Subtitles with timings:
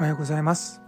[0.02, 0.82] はようございます、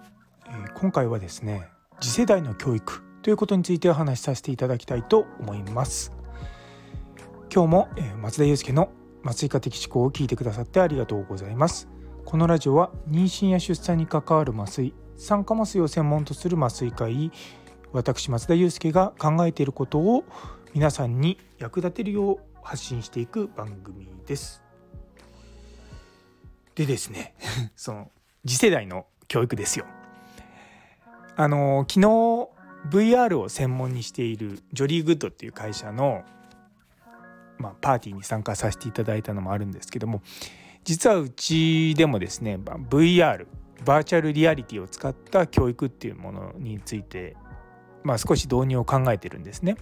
[0.46, 1.70] えー、今回はですね
[2.02, 6.12] 次世代の教育ということについてお話しさせていただきたいと思います。
[7.54, 8.92] 今日も、えー、松田祐介の
[9.24, 11.88] 麻酔科的思考を聞いてくださってありがとうございます。
[12.26, 17.32] このラジオは妊娠や出産に関わる麻酔酸化麻酔を専門とする麻酔科医
[17.94, 20.26] 私松田祐介が考えていることを
[20.74, 24.62] 皆さんに役立てるよう発信していく番組です
[26.76, 27.36] でですね
[27.76, 28.12] その
[28.46, 29.86] 次世代の教育ですよ。
[31.38, 32.08] あの昨日
[32.90, 36.24] VR を専門にしているジョリーグッドっていう会社の、
[37.58, 40.22] まあ、パーティーに参加させていただいたのもあるんですけども
[40.84, 43.48] 実はうちでもですね VR
[43.86, 47.36] バーチャルリアリティを使った教育っていうものについて、
[48.04, 49.78] まあ、少し導入を考えてるんですね。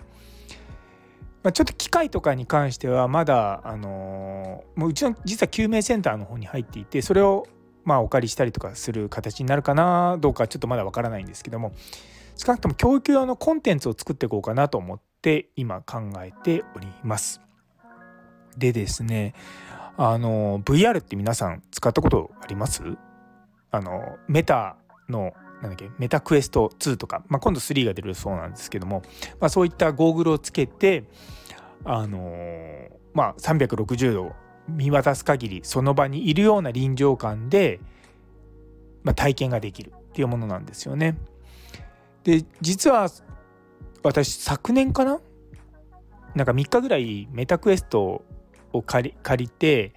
[1.44, 7.48] まあ、ちょっと機械とかに関してはまだあのもううちの実は救命センターの方に入っていてそれを
[7.86, 11.72] まあ、お借りしたりとかする形になるかなどうかちょっとまだわからないんですけども
[12.36, 17.42] 少なくとも教育用のコンテンツを作っていこうかなと思って今考えております。
[18.58, 19.34] でですね
[19.98, 22.84] あの VR って皆さん使ったことあります？
[23.72, 24.76] あのメタ
[25.08, 29.02] のなんだっけメタクエスト2とか、まあ、今度3が出るそうなんですけども、
[29.40, 31.04] まあ、そういったゴーグルをつけて
[31.84, 34.34] あのまあ360度
[34.68, 37.80] 見渡す限りその場にいるような臨場感で、
[39.04, 41.18] まあ、体験ができるっていうものなんですよね。
[42.24, 43.10] で実は
[44.04, 45.20] 私昨年かな？
[46.36, 48.24] なんか3日ぐらいメタクエスト
[48.72, 49.94] を借り借りて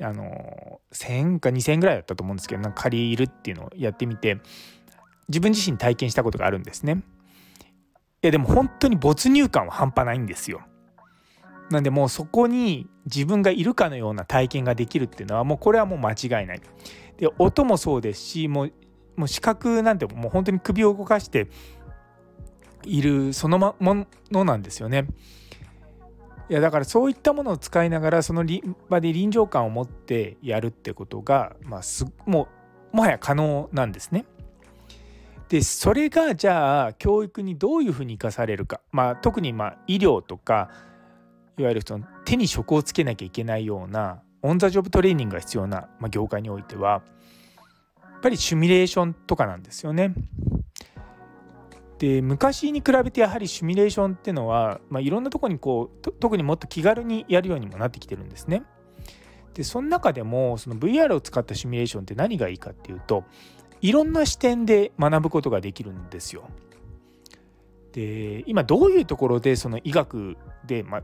[0.00, 4.38] あの1000か2000ぐらいだったと思うんですけどなんか借りるっていうのをやってみて
[5.28, 7.02] 自分自身体験したことがあるんですね。
[8.22, 10.62] いやでも本当に没入感は半端ないんですよ。
[11.70, 16.62] なんでもうそこに自分がいるかのような体験ができるっていうのはもうこれはもう間違いない。
[17.18, 18.72] で音もそうですしもう
[19.16, 21.48] もう視覚なんてもう本当に首を動かして
[22.84, 25.06] いるそのものなんですよね。
[26.48, 28.44] いやだからそういったものを使いながらその
[28.88, 32.48] 場で臨場感を持ってやるってことが、まあ、すも
[32.94, 34.24] うもはや可能なんですね。
[35.48, 40.70] でそれがじゃあ教育にどういうふうに生かされるか、まあ、特にまあ医療とか
[41.56, 47.02] いわゆるその手に職をつけなきゃいけないようなオン・ザ・ジョブトレーニングが必要な、まあ、業界においては
[48.00, 50.12] やっぱりシミュレーションとかなんですよね。
[51.98, 58.62] で昔に比べてやはりシミュレーションっていうのは、まあ、いろんなとこにこう特にもっと気軽にやるようにもなってきてるんですね。
[59.54, 63.24] でその中でもその VR を使ったシミュレーションって何がいいかっていうと
[63.80, 66.48] いろんな視点で学ぶことができるんですよ。
[67.92, 71.02] で今どういうところでその医学で、まあ、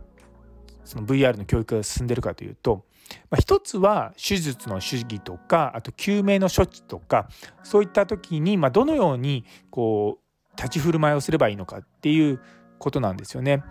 [0.84, 2.84] その VR の教育が進んでるかというと、
[3.30, 7.28] まあ、一つは手術の手技とかあと救命の処置とか
[7.62, 12.40] そういった時に、まあ、どのようにこう立ち振る舞いをすればいいのかっていう
[12.78, 13.64] ことなんですよね。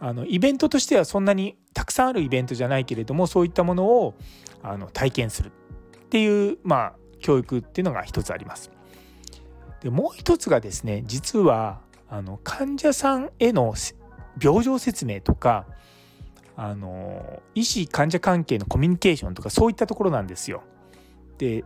[0.00, 4.14] あのイベントとしてはそんなにたくさんあるイベントじゃないけれどもそういったものを
[4.62, 5.52] あの体験する
[6.04, 8.70] っていう、まあ、教育っていうのが一つあります。
[9.80, 13.74] でもう一つがですね実はあの患者さんへの
[14.42, 15.66] 病状説明とか
[16.56, 20.62] あの医師患者関係のコミュニケーションとかそういったところなんですよ。
[21.38, 21.64] で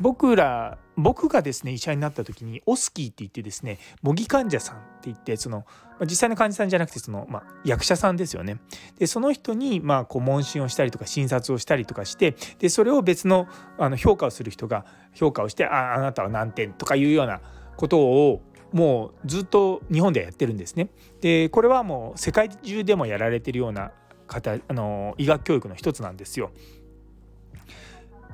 [0.00, 5.64] 僕ら僕がですね医者になった時にオスキーって言ってですね模擬患者さんって言ってその
[6.02, 8.58] 実際の患者さんじゃなくてその、まあ、役者さんですよね。
[8.98, 13.46] でその人に、まあ、こう問診をしたりとか診察をしたりとかしてでそれを別の
[13.78, 17.40] あの評価をする人が評価をしてああなたは何点とかいうような
[17.76, 18.42] ことを
[18.72, 20.88] もうずっと日本ではやってるんですね。
[21.20, 23.92] でこれはもう世界中でもやられてるような
[24.26, 26.50] 方あの医学教育の一つなんですよ。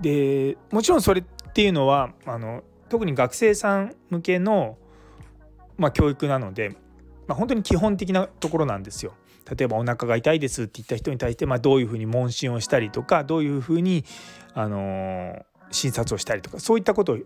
[0.01, 4.79] でもちろんそれっていうのはあの特に学生さん向けの、
[5.77, 6.77] まあ、教育なので、
[7.27, 9.15] まあ、本当に基本的なところなんですよ。
[9.57, 14.05] 例えばお腹が痛いですって言った人に対して、まあ、どういうふうに問診をしたりとかどういうふうに、
[14.53, 17.19] あの診察をしたりとかそういったことを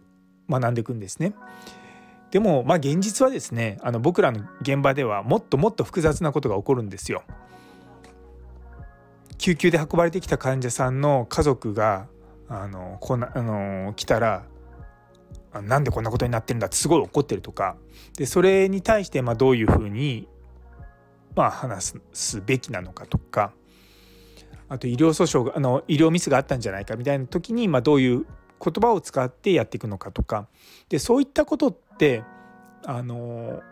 [0.50, 1.34] 学んでいくんですね。
[2.30, 7.22] でもまあ現実はですねあの僕らの現場ではもっともっと複雑なことが起こるんですよ。
[9.38, 12.06] 救急で運ばれてきた患者さんの家族が
[12.54, 14.44] あのこなあの来たら
[15.62, 17.76] なんでこんなことになってるんだってすごい怒ってるとか。
[18.16, 20.28] でそれに対してまどういうふうに
[21.34, 23.52] ま話すべきなのかとか。
[24.68, 30.48] あと医療訴訟があの医療ミスがあったんじゃないかみたいな時にまどういう言葉を使ってやっていくのかとか。
[30.88, 32.22] でそういったことって
[32.84, 33.62] あの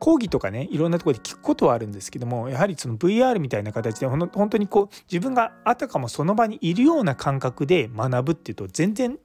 [0.00, 9.18] 講義とかねいろんなところで聞くことはあるんですけどもやはりその VR みたいな形で本当にこう自分があたかもその場にいるような感覚で学ぶっていうと全然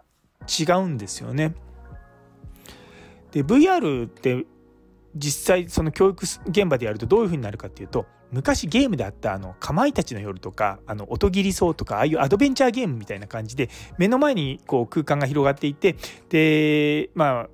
[0.59, 1.55] 違うんですよね。
[3.31, 4.45] で VR って
[5.15, 15.95] 実際その教育現場でやるとどういう風になるかっていうと昔ゲームであったあのかまいたちの夜とかあの音切りそうとかああいうアドベンチャーゲームみたいな感じで目の前にこう空間が広がっていて
[16.29, 17.49] でまあ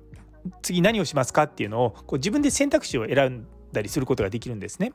[0.62, 4.92] 次何をしますかっていうのをこう自分で選択肢を選んだりすることができるんですね。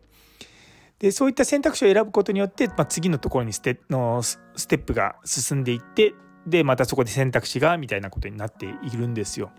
[1.00, 6.16] でそういった選択肢を選ぶことによって、まあ、次のところにステのステップが進んでいって
[6.48, 9.52] でまたそこで選択肢がみたいなことになっているんですよ。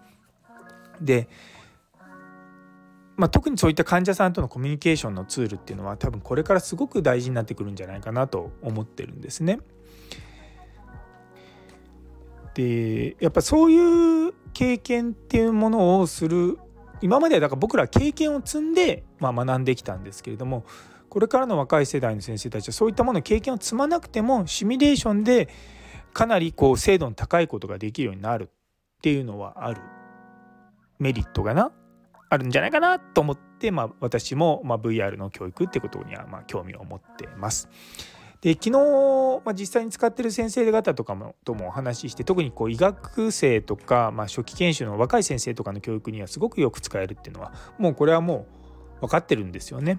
[1.01, 1.29] で
[3.19, 9.59] まあ、特にそういった患者さんとのコミュニケーションのツールっていうのは多分これからすごく大事になってくるんじゃないかなと思ってるんですね。
[12.55, 16.59] でやっぱそういう経験っていうものをする
[17.01, 20.65] 今まではだから僕ら経験を積んで、まあ、学んできたんですけれども
[21.09, 25.49] これからの若い世代の先生たちはそういったもの経験を積まなくてもシミュレーションで
[26.13, 28.51] かなりこう精度の高いことができるようになる
[28.99, 29.81] っていうのはある
[30.99, 31.73] メリットがな
[32.31, 37.69] あるんじゃないかなと思って、まあ、私も、まあ、VR の教育ってことには、まあ、興味を持ってます。
[38.41, 38.71] で昨日、
[39.45, 48.47] まあ、実際に使ってる先生方とかもともお話しして特にこう医学生とか、まあ、初期研修の若い先生とかの教育にはすごくよく使えるっていうのはもうこれはも
[48.99, 49.99] う分かってるんですよね。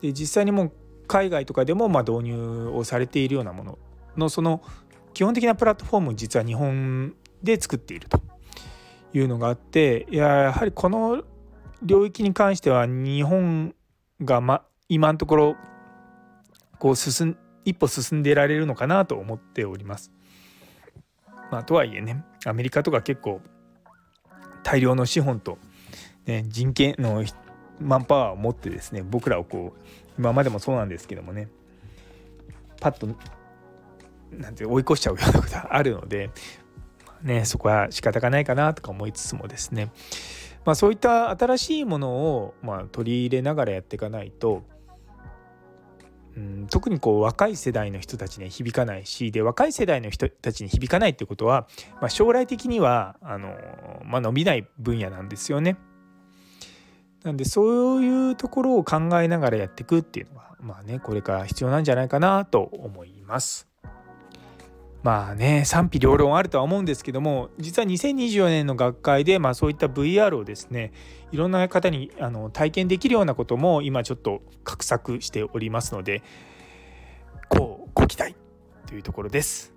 [0.00, 0.72] で実際にもう
[1.08, 3.78] 海外とかでもま導入をされているようなもの
[4.16, 4.62] のその
[5.12, 8.20] 基本的なプラットフォーム実は日本で作っていると
[9.12, 11.24] いうのがあっていややはりこの
[11.82, 13.74] 領域に関しては日本
[14.22, 15.56] が、ま、今のところ
[16.80, 20.10] こう進一歩進んでられるのかなと思っております。
[21.52, 23.40] まあ、とはいえねアメリカとか結構
[24.62, 25.58] 大量の資本と、
[26.26, 27.24] ね、人権の
[27.80, 29.80] マンパワーを持ってですね僕らをこう
[30.18, 31.48] 今までもそうなんですけどもね
[32.80, 33.08] パッと
[34.30, 36.30] なんて追い越しちゃうようなことがあるので、
[37.22, 39.90] ね、そこは仕方がないかなとか思いつつもですね
[40.64, 44.62] まあ、そういった新しいものをま取り入れながらやっていかないと、
[46.40, 51.68] うん、特にこう若い世代の人たちに響かないしで若い世代の人たちに響かないってことは、
[52.00, 53.54] まあ、将来的にはあの、
[54.04, 55.76] まあ、伸びない分野なんですよね。
[57.22, 63.69] なんでそういうところを考えながらやっていくっていうのはまあねこれから必要なんじゃないかなと思います。
[65.02, 70.92] まあね賛否両論あるとは思うんですけども実は2024年の学会で、まあ、そういった VR をですね
[71.32, 76.22] いろんな方にあの体験できるようなことも今ちょっと画策しておりますので
[77.48, 78.36] こうご期待
[78.86, 79.72] というところです。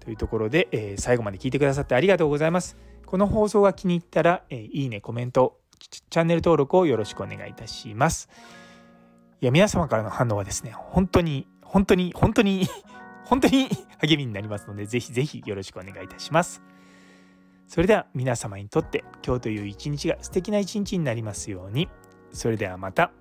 [0.00, 2.76] というところで、えー、最後まで聞いてくださってありがとうございます。
[3.04, 8.28] この放送が気に入ったら、えー、いいねコメントチャンネル登録をよろしくお願いいたします。
[9.40, 12.66] いや皆様からの反応はですね本当に本当に本当に
[13.28, 13.68] 本当に
[14.00, 16.62] 励みになりますので、ぜひぜひよろしくお願いいたします。
[17.66, 21.88] それでは皆様にとって今日という一日が素敵な一日になりますように。
[22.32, 23.12] それではまた。